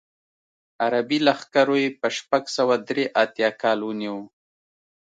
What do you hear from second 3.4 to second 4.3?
کال ونیو.